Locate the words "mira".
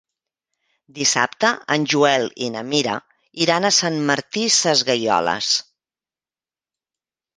2.69-2.95